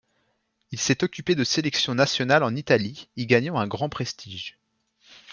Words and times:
Il 0.71 0.79
s'est 0.79 1.03
occupé 1.03 1.35
de 1.35 1.43
sélection 1.43 1.93
nationale 1.93 2.41
en 2.41 2.55
Italie, 2.55 3.07
y 3.17 3.27
gagnant 3.27 3.57
un 3.59 3.67
grand 3.67 3.87
prestige. 3.87 4.57